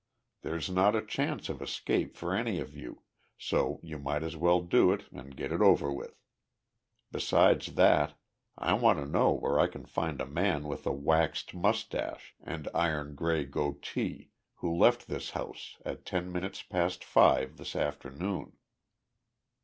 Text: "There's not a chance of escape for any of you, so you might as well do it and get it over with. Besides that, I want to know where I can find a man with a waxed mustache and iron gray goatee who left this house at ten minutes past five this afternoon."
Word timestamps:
"There's 0.41 0.67
not 0.67 0.95
a 0.95 1.05
chance 1.05 1.47
of 1.47 1.61
escape 1.61 2.15
for 2.15 2.33
any 2.33 2.59
of 2.59 2.75
you, 2.75 3.03
so 3.37 3.79
you 3.83 3.99
might 3.99 4.23
as 4.23 4.35
well 4.35 4.59
do 4.59 4.91
it 4.91 5.03
and 5.11 5.35
get 5.37 5.51
it 5.51 5.61
over 5.61 5.93
with. 5.93 6.15
Besides 7.11 7.75
that, 7.75 8.15
I 8.57 8.73
want 8.73 8.97
to 8.97 9.05
know 9.05 9.31
where 9.31 9.59
I 9.59 9.67
can 9.67 9.85
find 9.85 10.19
a 10.19 10.25
man 10.25 10.63
with 10.67 10.87
a 10.87 10.91
waxed 10.91 11.53
mustache 11.53 12.33
and 12.43 12.67
iron 12.73 13.13
gray 13.13 13.45
goatee 13.45 14.31
who 14.55 14.75
left 14.75 15.05
this 15.07 15.29
house 15.29 15.77
at 15.85 16.03
ten 16.03 16.31
minutes 16.31 16.63
past 16.63 17.03
five 17.03 17.57
this 17.57 17.75
afternoon." 17.75 18.53